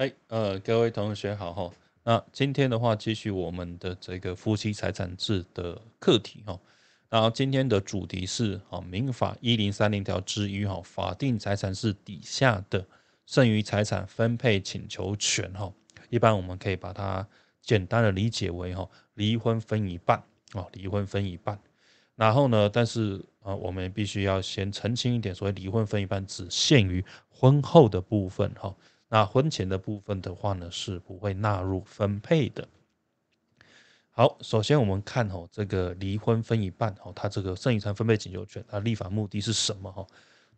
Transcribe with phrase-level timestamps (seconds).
[0.00, 1.70] 哎，呃，各位同学好哈。
[2.04, 6.58] 那今天的话，继续我们的这个夫妻财产制的课题哈。
[7.10, 12.82] 然后今天的主题是啊，民法一零三零条之一哈，法定财产制底下的
[13.26, 15.70] 剩余财产分配请求权哈。
[16.08, 17.28] 一般我们可以把它
[17.60, 20.24] 简单的理解为哈，离婚分一半
[20.54, 21.60] 哦，离婚分一半。
[22.16, 28.74] 然后呢，但是啊，我们必须要先澄清一点，所谓离婚分一半只限于婚后的部分哈。
[29.10, 32.66] 那婚前的部分的话呢，是不会纳入分配的。
[34.12, 40.06] 好，首先我们看哦，这个离婚分一半哦，它这个剩余财产分配请求权，它立法目的是什么哈？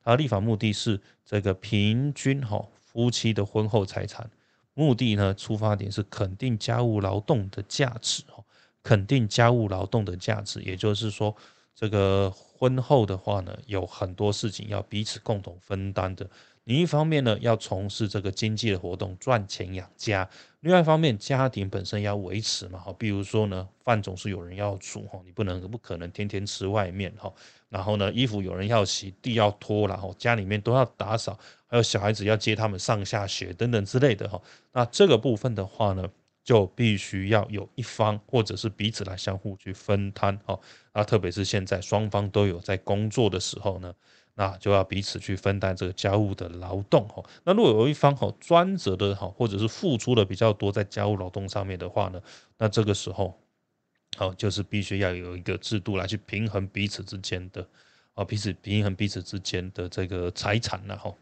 [0.05, 4.30] 它立法目的是这个平均哈夫妻的婚后财产，
[4.74, 8.45] 目的呢出发点是肯定家务劳动的价值哈，
[8.82, 11.34] 肯定家务劳动的价值，也就是说，
[11.74, 16.29] 这个婚后的话呢，有很多事情要彼此共同分担的。
[16.65, 20.29] 你一方面呢要从事这个经济的活动赚钱养家，
[20.61, 27.32] 另外一方面家庭本身要维持嘛，哈，比如说呢饭总是有人要煮哈，你不能不可能天天吃外面哈，
[27.69, 34.41] 然后呢衣服有人要洗，地要拖然后家里面都要打扫，还有小孩子要接他们上下学等等之类的哈，
[34.73, 36.09] 那这个部分的话呢，
[36.45, 40.57] 就必须要有一方或者是彼此来相互去分摊哈，
[40.93, 43.93] 啊，特别是现在双方都有在工作的时候呢。
[44.35, 47.23] 那就要彼此去分担这个家务的劳动哈。
[47.45, 52.21] 那如果有一方哈专责的哈，或者是付出的比较多在家务劳动上面的话呢，
[52.57, 53.38] 那这个时候，
[54.16, 57.66] 好就是必须要有一个制度来去平衡彼此之间的
[58.15, 61.13] 啊，彼此平衡彼此之间的这个财产了哈。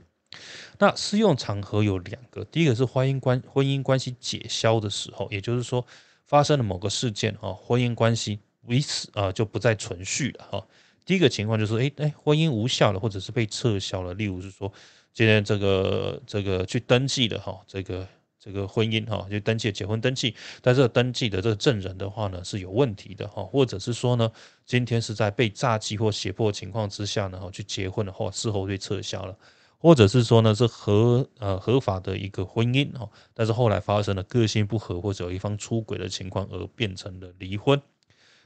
[0.78, 5.84] 那适用场合有两个，第一个是婚姻关婚姻关系解消的时候，也就是说
[6.27, 10.66] 发生了某个事件啊，婚姻关系为此啊就不再存续了哈。
[11.11, 14.14] 第一个情况就是，哎哎，婚姻无效了，或者是被撤销了。
[14.14, 14.72] 例如是说，
[15.12, 18.06] 今天这个这个去登记的哈，这个
[18.39, 24.31] 这个婚姻哈，就登记结婚登记，但是登记的这个证人的话呢是有问题的哈，或者是说呢，
[24.64, 29.37] 今天是在被诈欺或胁迫情况之下呢，哈，去结婚的话，事后被撤销了，
[29.78, 37.82] 或者是说呢是合呃合法的一个婚姻哈，但是后来发生了个性不合或者有一方出轨的情况而变成了离婚。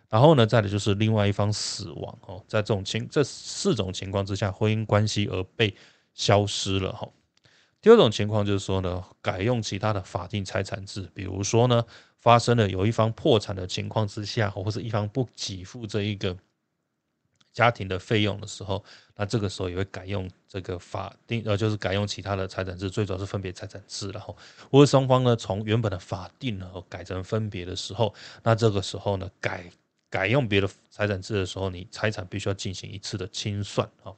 [0.09, 5.75] 然后呢，再的就是另外一方死亡哦，在这种情这四种情况之下，婚姻关系而被
[6.15, 7.09] 消失了哈。
[7.81, 11.85] 第二种情况就是说呢，改用其他的法定财产制，比如说呢，
[12.19, 16.37] 发生了有一方破产的情况之下，或者一方不给付这一个
[17.53, 18.83] 家庭的费用的时候，
[19.17, 24.37] 那这个时候也会改用这个法定呃，就是改用其他的财产制，最主要是分别财产制然后
[24.71, 29.71] 或者双方呢从原本的法定呢改成分别的时候，那这个时候呢改。
[30.15, 34.13] 改用别的财产制的时候，你财产必须要进行一次的清算啊。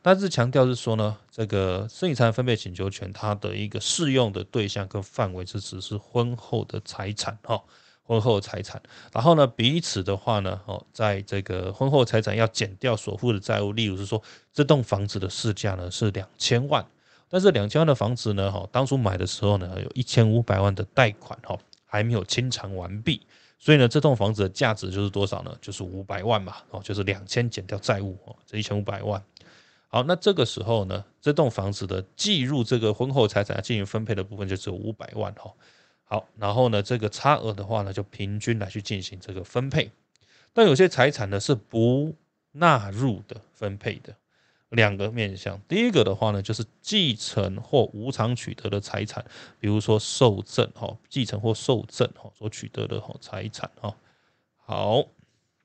[0.00, 7.62] 但是强调是说呢，这个剩余财产分配请求权它的一个适用的对象跟范围是只是婚后的财产哈，
[8.04, 8.80] 婚后财产。
[9.12, 14.22] 然后呢，彼此的话呢，哦，在这个婚后财产要减掉所负的债务，例如是说
[14.54, 16.82] 这栋房子的市价呢是两千万，
[17.28, 23.20] 但是两千万的房子呢，哈，当初买的时候呢，有一千五百万的贷款哈，还没有清偿完毕。
[23.58, 25.56] 所以呢，这栋房子的价值就是多少呢？
[25.60, 29.22] 就是五百万嘛，哦，就是两千减掉债务哦，这一千五百万。
[29.88, 35.52] 好，那这个时候呢，这栋房子的计入这个婚后财产进行分配的部分就只有五百万哈。
[36.04, 39.90] 好，然后呢，这个差额的话呢，就平均来去进行这个分配。
[40.52, 42.14] 但有些财产呢是不
[42.52, 44.14] 纳入的分配的。
[44.70, 49.24] 两个面向，第一个的话呢，就是继承或无偿取得的财产，
[49.58, 53.96] 比如说受赠哈，继承或受赠哈所取得的哈财产哈。
[54.56, 55.02] 好，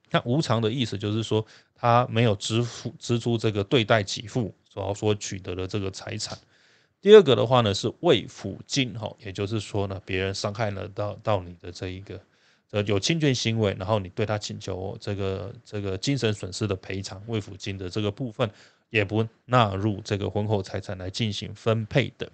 [0.09, 6.39] 那无偿的意思就是说，他没有支付支出这个对待给付所所取得的这个财产。
[7.01, 12.17] 第二个的话呢，是慰抚金哈，也就是说呢，别人伤害了到到你的这一个
[12.71, 18.49] 呃有侵权行为，然后你对他请求这个这个精神损失的赔偿慰抚金的这个部分。
[18.93, 22.31] 也不纳入这个婚后财产来进行分配的。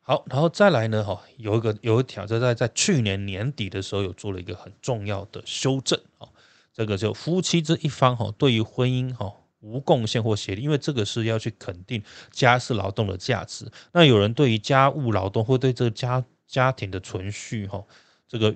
[0.00, 6.28] 好，然后再来呢，哈，有一个有一条，就在在去年年底的时候有做了一个很重要的修正啊，
[6.72, 13.66] 这个就夫妻这一方哈，对于婚姻哈无贡献或协力，因为这个是要去肯定家事劳动的价值。
[13.90, 17.84] 那有人对于家务劳动或对这个家家庭的存续哈，
[18.28, 18.54] 这个。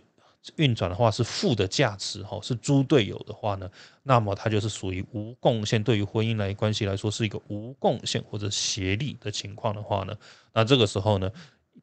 [0.57, 3.71] 运转的话是负的价值哈，是猪队友的话呢，
[4.03, 5.83] 那么它就是属于无贡献。
[5.83, 10.15] 对于婚姻来关系来说是一个无贡献或者协力的情况的话呢，
[10.53, 11.31] 那这个时候呢，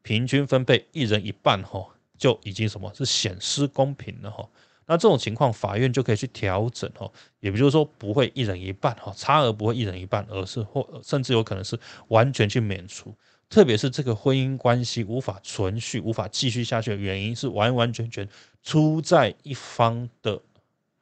[0.02, 1.86] 平均分配一人一半哈，
[2.16, 4.48] 就已经什么是显失公平了哈。
[4.84, 7.10] 那这种情况法院就可以去调整哈，
[7.40, 11.78] 也就是说不会一人一半哈，差额不会一人一半，而是或甚至有可能是
[12.08, 13.14] 完全去免除。
[13.52, 18.26] 特别是这个婚姻关系无法存续、无法继续下去的原因，是完完全全
[18.62, 20.40] 出在一方的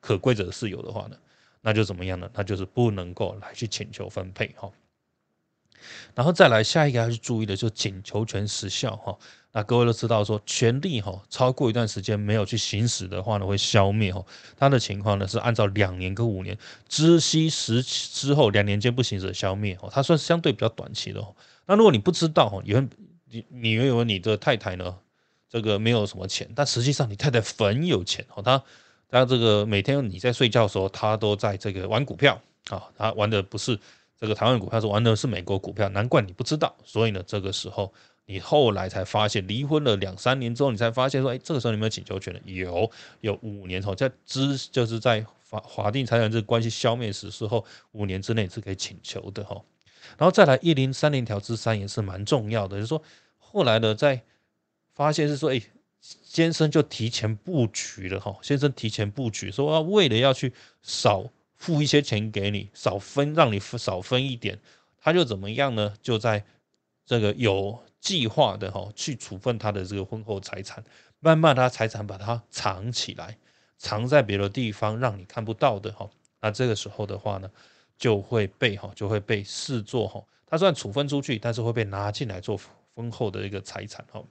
[0.01, 1.17] 可规则事由的话呢，
[1.61, 2.29] 那就怎么样呢？
[2.35, 4.69] 那就是不能够来去请求分配哈。
[6.13, 9.17] 然后再来下一个要去注意的，就是请求权时效哈。
[9.53, 14.27] 那各位都知道说，权利哈超过一段时间没有去行使的话呢，会消灭哈。
[14.57, 16.59] 它的情况呢是按照两年跟五年
[16.89, 21.37] 知悉时之后两年间不行使消灭哦，它算相对比较短期的哦。
[21.71, 22.91] 那如果你不知道哈，原
[23.27, 24.99] 你你以为你的太太呢
[25.49, 28.61] 这个没有什么钱，但实际上你太太很有钱哦，她
[29.09, 32.41] 她这个每天你在睡觉的时候，她都在这个玩股票
[32.71, 33.79] 啊，她玩的不是
[34.19, 36.75] 这个台湾股票，是玩的是美国股票，难怪你不知道。
[36.85, 37.93] 所以呢，这个时候。
[38.27, 42.41] 你后来才发现，离婚了两三年之后，你才发现说，哎，这个时候你有没有请求权？
[42.45, 42.89] 有，
[43.23, 49.61] 有五年后，在知就是在法法定财产制关系消灭时事后，五年之内是可以请求的哈。
[50.19, 53.03] 然后再来一零三零条之三也是蛮重要的，就是说
[53.39, 54.23] 后来呢，在
[54.95, 55.61] 发现是说，哎，
[56.01, 60.53] 先生就提前布局了哈，先生提前布局说，啊，为了要去
[60.83, 61.25] 少
[61.57, 64.59] 付一些钱给你，少分让你少分一点，
[65.01, 65.95] 他就怎么样呢？
[66.03, 66.45] 就在
[67.05, 67.81] 这个有。
[68.01, 70.83] 计划的哈，去处分他的这个婚后财产，
[71.19, 73.37] 慢慢他财产把它藏起来，
[73.77, 76.09] 藏在别的地方，让你看不到的哈。
[76.41, 77.51] 那这个时候的话呢，
[78.01, 82.59] 就会被哈，就会被视作哈，他虽然处分出去，但是会被拿进来做
[82.95, 84.25] 婚后的一个财产哈。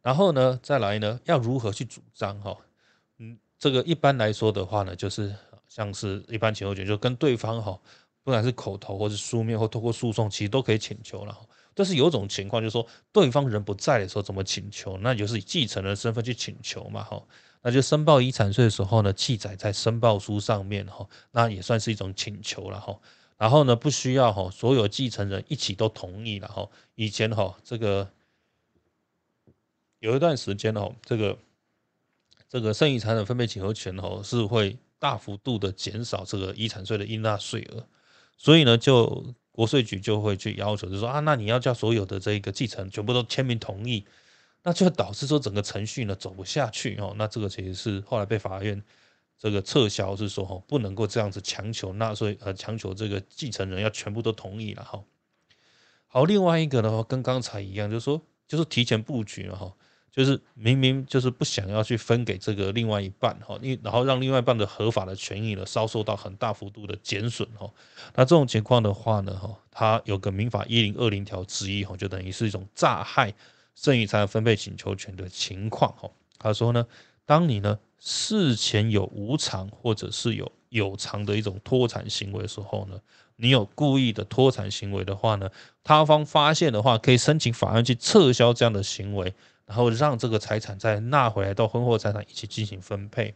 [0.00, 2.56] 然后呢，再来呢，要如何去主张哈？
[3.18, 5.34] 嗯，这个一般来说的话呢，就是
[5.68, 7.78] 像是一般请求权，就跟对方哈，
[8.24, 11.36] 不管是口头或是书面或透过诉讼，其实都可以请求了。
[11.74, 14.96] 但是有一种情况，就是说对方人不在的时候怎么请求？
[15.02, 17.22] 那就是以继承人身份去请求嘛，哈，
[17.66, 22.96] 那就申报遗产税的时候呢，记载在申报书上面，哈，那也算是一种请求了，哈。
[23.36, 26.68] 然后呢，不需要哈，所有继承人一起都同意了，哈。
[26.94, 28.08] 以前哈，这个
[29.98, 31.36] 有一段时间哦，这个
[32.48, 37.84] 这个剩余财产分配请求权哦，是会大幅度的减少这个遗产税的应纳税额，
[38.38, 39.34] 所以呢，就。
[39.56, 44.04] 国税局就会去要求，就说啊，那你要叫所有的这个继承全部都签名同意，
[44.66, 47.14] 那就导致说整个程序呢走不下去哦。
[47.16, 48.82] 那这个其实是后来被法院
[49.38, 55.04] 这个撤销，是说哈不能够这样子强求纳税，呃强求这个继承人要全部都同意了哈。
[56.08, 59.72] 好，另外一个呢，跟刚才一样，就是说就是提前布局了哈。
[60.10, 67.70] 就是明明就是不想要去分给这个另外一半哈，因然后让另外一半的合法的权益呢遭受到很大幅度的减损哈，
[68.14, 73.34] 那这种情况的话呢哈，它有个民法一零二零条之一哈，就等于是一种诈害
[73.76, 76.10] 剩余财产分配请求权的情况哈。
[76.38, 76.84] 他说呢，
[77.24, 82.98] 当你呢事前有无偿或者是有有偿的一种脱产行为的时候呢，
[83.36, 85.48] 你有故意的脱产行为的话呢，
[85.84, 89.32] 他方发现的话，可以申请法院去撤销这样的行为。
[89.66, 93.34] 然后让这个财产再纳回来到婚后财产一起进行分配。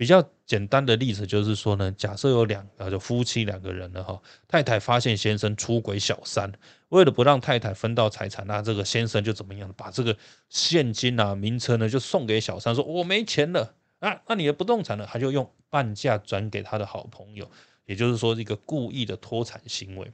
[0.00, 4.18] 比较简单的例子就是说呢，假设有两个就夫妻两个人了哈，
[4.48, 6.50] 太太发现先生出轨小三，
[6.88, 10.16] 为了不让太太分到财产，那这个先生就怎么样，把这个
[10.48, 17.50] 现金啊、名车呢就送给小三，说我没钱了啊，那你的不动产呢，他就用半价转给他的好朋友，
[17.84, 20.10] 也就是说一个故意的脱产行为。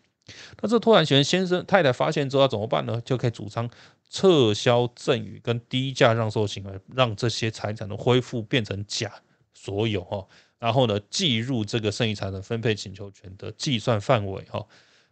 [0.60, 3.00] 那这脱产权先生太太发现之后要怎么办呢？
[3.04, 3.70] 就可以主张。
[4.08, 9.12] 撤销赠与跟低价让售行为，让这些财产的恢复变成假
[9.56, 14.66] 所有哈，然后呢，计入这个剩余财产分配请求权的计算范围哈，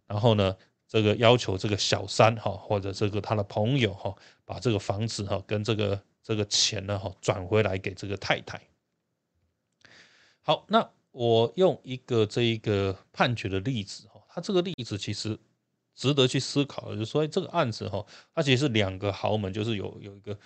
[0.06, 0.54] 然后呢，
[0.86, 8.60] 这个要求这个小三哈或者这个他的朋友哈，把这个房子哈跟这个这个钱呢哈转回来给这个太太。
[10.42, 15.38] 好，那我用一个这一个判决的例子哈，他这个例子其实。
[15.96, 20.36] 值得去思考，就是说这个案子哈，它其实是两个豪门，就是有有一个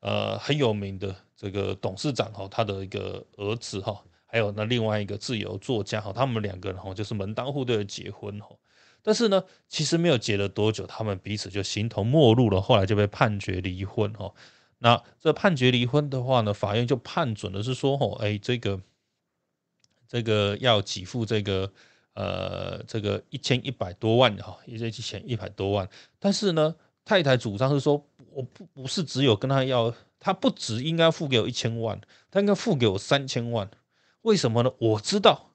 [0.00, 8.48] 呃很有名的这个董事长哈，他的一个儿子哈，还有那另外一个自由作家哈，他们两个人哈就是门当户对的结婚哈，
[9.02, 14.32] 但是呢，其实没有结了多久，他们彼此就形同陌路了，后来就被判决离婚哈。
[14.78, 18.80] 那这判决离婚的话呢，法院就判准的是说哈，哎，这个
[20.06, 21.72] 这个要给付这个。
[22.14, 25.88] 呃，这个一千一百多万哈，一千一千一百多万，
[26.18, 26.74] 但是呢，
[27.04, 28.04] 太太主张是说，
[28.38, 33.68] 我不不是只有跟他要，他不只应该付给我一千万，他应该付给我三千万，
[34.22, 34.72] 为什么呢？
[34.78, 35.50] 我知道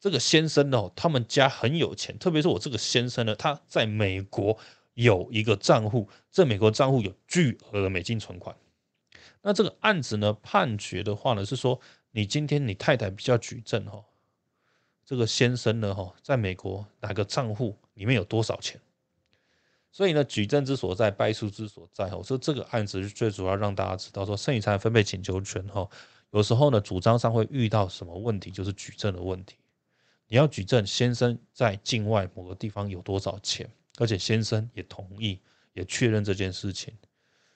[0.00, 4.58] 这个先生哦，他们家很有钱，特别是我这个先生呢，他在美国
[4.94, 8.56] 有一个账户，这美国账户有巨额的美金存款。
[9.42, 14.02] 那这个案子呢，判决的话呢，是说你今天你太太比较举证哈。
[15.06, 18.80] 这个先生呢，哈，在美国哪个账户里面有多少钱？
[19.94, 22.12] 所以呢，举证之所在，败诉之所在。
[22.16, 25.88] 我说这个案子是最主要让大家知道，说剩余财产分配请求权哈，
[26.32, 29.54] 有时候呢，主张上会遇到什么问题，就是举证的问题。
[30.26, 35.38] 你要举证先生在境外某个地方有多少钱，而且先生也同意，
[35.74, 36.92] 也确认这件事情，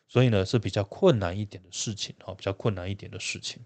[0.06, 3.64] 所以呢是比较困难一点的事情哈，比较困难一点的事情。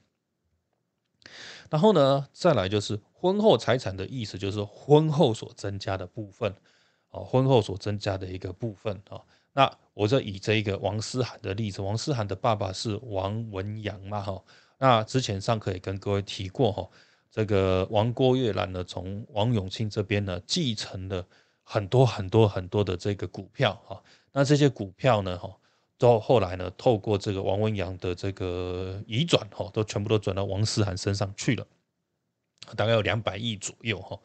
[1.69, 6.55] 然后呢，再来就是婚后财产的意思，就是婚后所增加的部分，
[7.13, 9.19] 哦，婚后所增加的一个部分啊。
[9.53, 14.43] 那我就以这一个王思涵的例子，王思涵的爸爸是王文洋嘛，哈。
[14.79, 16.89] 那之前上课也跟各位提过哈，
[17.31, 21.25] 这个王郭月兰呢，从王永庆这边呢继承了
[21.63, 24.03] 很多很多很多的这个股票哈。
[24.33, 25.57] 那这些股票呢，哈。
[25.99, 31.65] 到后来呢，透过这个王文洋的这个移转，哈，都全部都转到王思涵身上去了，
[32.77, 34.19] 大概有两百亿左右，哈。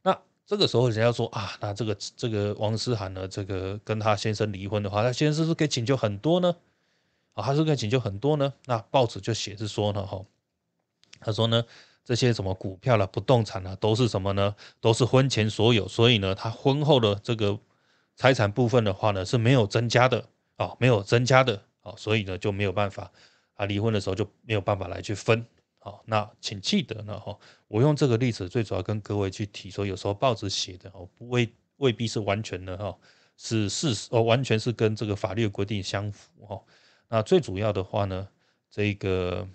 [0.00, 0.18] 那
[0.48, 6.56] 这个时候人家说啊，那这个这个王思涵呢，这个跟他先生离婚的话，他先生是不是可以请求很多呢？
[7.34, 8.54] 啊，他是可以请求很多呢？
[8.64, 10.24] 那报纸就写是说呢，哈，
[11.20, 11.62] 他说呢，
[12.02, 14.56] 这些什么股票了、不动产啊，都是什么呢？
[14.80, 17.58] 都是婚前所有，所以呢，他婚后的这个
[18.16, 20.24] 财产部分的话呢，是没有增加的。
[20.56, 23.12] 哦，没有增加的，哦，所以呢就没有办法，
[23.54, 25.46] 啊，离婚的时候就没有办法来去分，
[25.88, 27.34] 好，那请记得呢，哈，
[27.66, 32.98] 我用这个例子最主要跟各位去提说，有时候报纸写的哦，不未未必是完全的哈，
[33.38, 36.62] 是事实哦，完全是跟这个法律规定相符哈，
[37.08, 38.28] 那最主要的话呢，
[38.70, 39.48] 这个。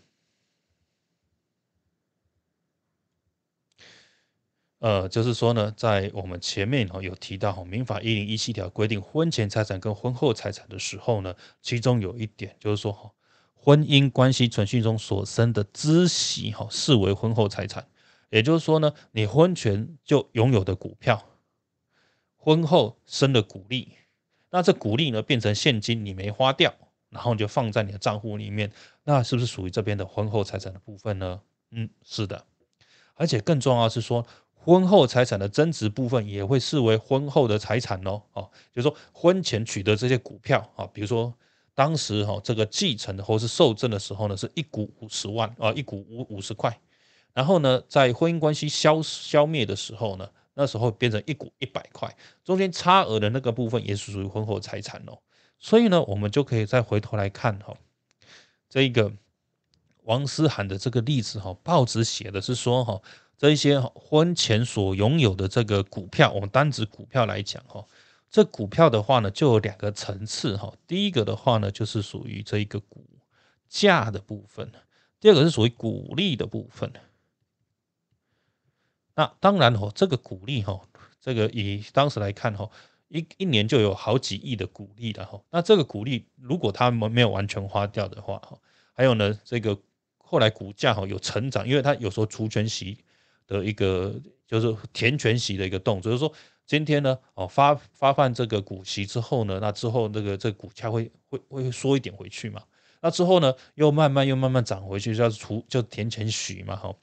[4.80, 13.10] 呃，就是说呢，在我们前面哈有提到哈，民法一零一七条规定婚前财产跟婚后财产的时候呢，其中有一点就是说哈，
[13.64, 17.88] 婚姻关系存续中所生的孳息哈，视为婚后财产。
[18.30, 21.24] 也就是说呢，你婚前就拥有的股票，
[22.36, 23.94] 婚后生的股利，
[24.50, 26.74] 那这股利呢变成现金，你没花掉，
[27.10, 28.70] 然后就放在你的账户里面，
[29.06, 31.40] 那是不是属于这边的婚后财产的部分呢？
[31.72, 32.46] 嗯，是的，
[33.14, 34.26] 而且更重要是说。
[34.66, 41.34] 婚后财产的增值部分也会视为婚后的财产哦，哦，就是说婚前取得这些股票啊，比如说
[41.76, 46.80] 当时哈这个继承或是受赠的时候呢，是一股五十万啊，一股五五十块，
[47.34, 55.18] 然后呢，在婚姻关系消消灭的时候呢，那时候变成一股一百块，中间差额的那个部分也是属于婚后财产哦，
[55.60, 57.76] 所以呢，我们就可以再回头来看哈，
[58.70, 59.12] 这一个
[60.04, 63.02] 王思涵的这个例子哈，报纸写的是说哈。
[63.36, 67.84] 这一些婚前所拥有的这个股票，我们单指股票来讲哈，
[68.34, 70.74] 这股票的话呢，就有两个层次哈。
[70.88, 73.06] 第一个的话呢，就是属于这一个股
[73.70, 74.66] 价的部分；
[75.20, 76.92] 第二个是属于股利的部分。
[79.14, 80.82] 那当然哈，这个股利哈，
[81.22, 82.68] 这个以当时来看哈，
[83.08, 85.40] 一一年就有好几亿的股利了哈。
[85.52, 88.58] 那这个股利如果他们没有完全花掉的话哈，
[88.94, 89.80] 还有呢，这个
[90.18, 92.98] 后来股价哈有成长，因为它有时候除权息。
[93.46, 94.16] 的一个
[94.48, 96.34] 就是填权息的一个动作，就是说
[96.66, 102.62] 今天呢，哦发发放这个股息之后呢，那之后那个这个股价会会会缩一点回去嘛，
[103.02, 106.96] 那之后呢又慢慢又慢慢涨回去，叫除就填权息嘛，哈，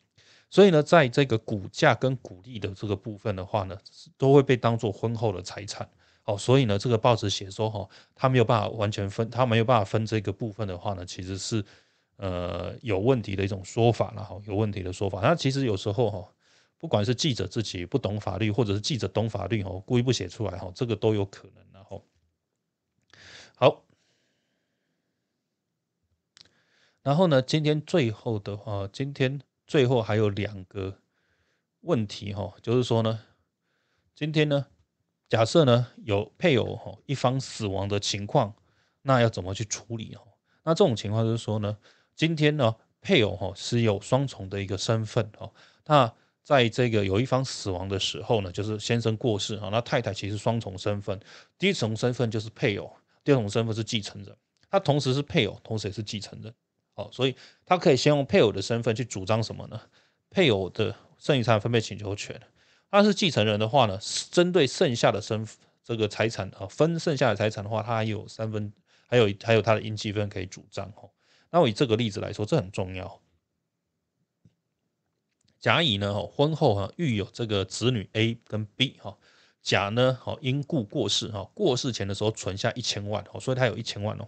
[0.48, 3.76] 所以呢，在这个股价跟股利的这个部分的话呢，
[4.16, 5.88] 都会被当做婚后的财产，
[6.24, 11.64] 哦，所以呢，这个报纸写说哈，他没有办法完全分，他没有办法分这个部分的话呢，其实是。
[12.22, 15.22] 呃，有问题的一种说法了哈，有问题的说法。
[15.22, 16.28] 那其实有时候哈，
[16.80, 21.62] 不管是记者自己不懂法律，或者是记者懂法律哦，故意不写出来哈，这个都有可能。
[21.72, 22.04] 然后，
[23.54, 23.84] 好，
[27.02, 30.98] 然后呢，今天最后的话，今天最后还有两个
[31.82, 33.20] 问题哈，就是说呢，
[34.14, 34.66] 今天呢，
[35.28, 38.54] 假设呢有配偶哈一方死亡的情况，
[39.02, 40.24] 那要怎么去处理哈？
[40.62, 41.76] 那这种情况就是说呢。
[42.16, 45.50] 今天呢，配偶哈是有双重的一个身份哈。
[45.86, 46.14] 那
[46.50, 51.16] 在这个有一方死亡的时候呢，就是先生过世啊，那太太其实双重身份，
[51.56, 52.92] 第一重身份就是配偶，
[53.22, 54.36] 第二重身份是继承人。
[54.68, 56.52] 他同时是配偶，同时也是继承人。
[56.96, 59.80] 哦，所以他可以先用配偶的身份去主张什么呢？
[60.28, 62.40] 配偶的剩余财产分配请求权。
[62.90, 63.96] 他是继承人的话呢，
[64.32, 65.46] 针对剩下的身
[65.84, 68.72] 这个财产啊，分剩下的财产的话，他还有三分，
[69.06, 71.08] 还有还有他的应继分可以主张哦。
[71.52, 73.20] 那我以这个例子来说，这很重要。
[75.60, 79.16] 甲乙呢，哈，婚后哈育有这个子女 A 跟 B 哈，
[79.60, 84.26] 甲呢，哈因故过世哈，过世前的时候存下一千万，哦，所以他有一千万哦。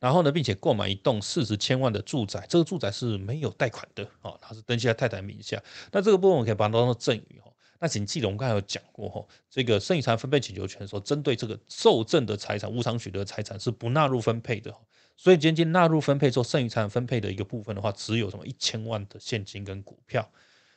[0.00, 5.62] 然后呢，并且购买一栋四十千万的住宅，这个住宅是没有贷款的，哦，它是登记在太太名下。
[5.92, 7.50] 那这个部分我可以把它当做赠与，哈。
[7.78, 14.74] 那请记得我们刚才有讲过哈，这个剩余财产分配请求权的时候，针对这个受赠的财产、无偿取得财产是不纳入分配的。
[15.16, 20.30] 所以今天纳入分配之后，剩余财产分配的一个部分的话，只有什么一千万的现金跟股票。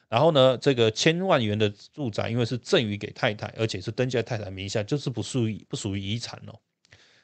[0.10, 6.58] 然后呢，这个千万元的住宅，因为是赠与给太太，而且是登记在太太名下，就是不属于不属于遗产哦。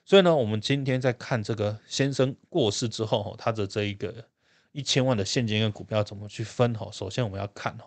[0.04, 4.14] 所以呢，我们今天在看这个先生过世之后哈，他的这一个
[4.74, 6.90] 一千万的现金跟股票怎么去分哈？
[6.92, 7.86] 首先我们要看哈，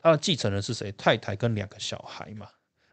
[0.00, 0.90] 他的继承人是谁？
[0.92, 2.48] 太太跟两个小孩嘛。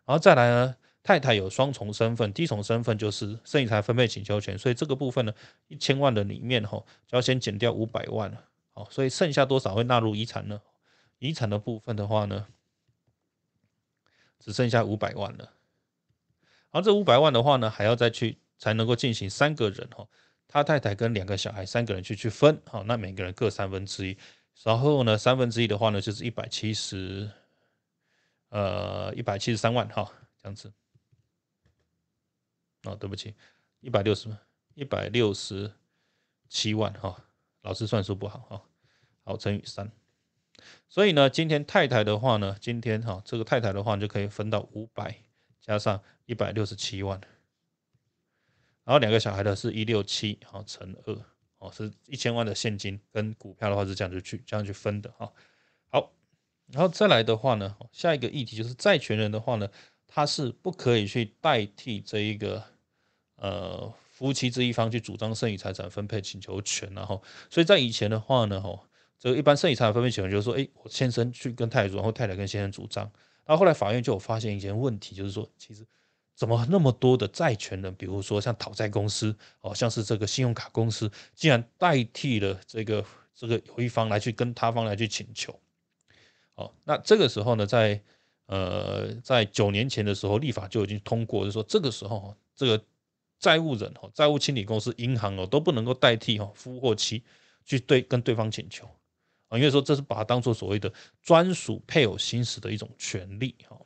[0.05, 0.75] 然后再来呢，
[1.07, 5.33] 太太有双重身份，第一重身份就是剩余财分配请求权，所以这个部分呢，
[5.69, 8.43] 一千万的里面哈，就要先减掉五百万了。
[8.73, 10.61] 好，所以剩下多少会纳入遗产呢？
[11.19, 12.47] 遗产的部分的话呢，
[14.37, 15.53] 只剩下五百万了。
[16.71, 20.05] 而这五百万的话呢，还要再去才能够进行三个人哈，
[20.45, 24.17] 他太太跟两个小孩三个人去去分好，那每个人各三分之一。
[24.61, 27.31] 然后呢，三分之一的话呢，就是一百七十，
[28.49, 30.11] 呃，一百七十三万哈，
[30.43, 30.69] 这样子。
[32.87, 33.35] 哦，对不起，
[33.81, 34.37] 一百六十万，
[34.73, 35.73] 一百六十
[36.49, 37.23] 七万哈，
[37.61, 38.61] 老师算数不好哈，
[39.23, 39.91] 好乘以三。
[40.89, 45.15] 所以呢，今天太太的话呢，今天哈这个太太的话就可以分到五百
[45.61, 47.21] 加上一百六十七万，
[48.83, 51.21] 然后两个小孩的是一六七，好乘二，
[51.59, 55.31] 哦是一千万的现金跟股票的话是这样子去这样去分的哈。
[55.89, 56.11] 好，
[56.67, 59.69] 然后再来的话呢，下一个议题就是债权人的话呢，
[60.07, 62.63] 他是不可以去代替这一个
[63.37, 68.79] 呃夫妻这一方去主张剩余财产分配请求权，然后所以在以前的话呢，哈。
[69.19, 73.03] 这个一般剩余财产分配请求就是说，哎，我先生去跟太太主张，或太太跟先生主张，
[73.45, 75.83] 然后后来法院就有发现一件问题，就是说，其实
[76.35, 83.03] 怎么那么多的债权人，比如说像讨债公司，哦，像是这个信用卡公司，竟然代替了这个
[83.33, 85.59] 这个有一方来去跟他方来去请求，
[86.53, 87.99] 哦，那这个时候呢，在
[88.45, 92.83] 呃在九年前的时候，立法就已经通过，就是说这个时候这个
[93.39, 97.23] 债务人哦，债务清理公司、银行哦，都不能够代替哈夫或妻
[97.65, 98.85] 去对跟对方请求。
[99.49, 103.79] 啊，因为说这是把它当做所谓的专属配偶行使的一种权利，哈。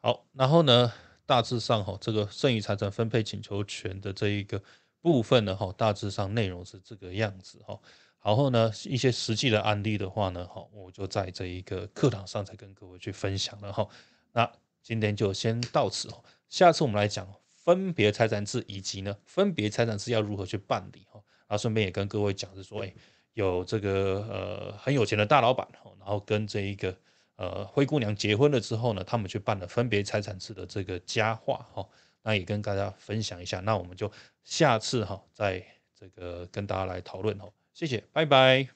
[0.00, 0.92] 好，然后呢，
[1.26, 4.62] 大致上哈，这个剩余财产分配请求权的这一个
[5.02, 7.78] 部分呢，哈，大致上内容是这个样子，哈。
[8.22, 13.86] 然后呢，一些实际的案例的话呢，哈，我就在这一个课堂上再跟各位去分享了，哈。
[14.32, 14.50] 那
[14.82, 17.26] 今天就先到此，哦，下次我们来讲
[17.66, 21.20] 分别财产制以及呢分别财产制要如何去办理，哈。
[21.48, 22.94] 啊，顺便也跟各位讲是说，哎。
[23.36, 26.96] 有这个呃很有钱的大老板，然后跟这一个
[27.36, 31.86] 呃灰姑娘结婚了之后呢，他们去办了分别财产制的这个佳话哈，
[32.22, 34.10] 那也跟大家分享一下，那我们就
[34.42, 35.62] 下次哈再
[35.94, 38.75] 这个跟大家来讨论哈，谢谢，拜拜。